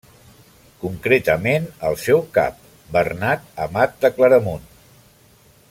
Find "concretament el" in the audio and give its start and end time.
0.83-1.97